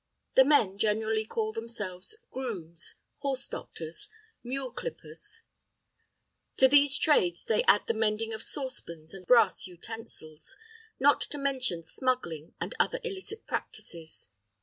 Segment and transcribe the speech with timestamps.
[0.33, 4.09] The men generally call themselves grooms, horse doctors,
[4.41, 5.43] mule clippers;
[6.57, 10.57] to these trades they add the mending of saucepans and brass utensils,
[10.99, 14.31] not to mention smuggling and other illicit practices.